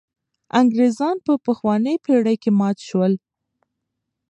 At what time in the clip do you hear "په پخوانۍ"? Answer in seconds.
1.25-1.95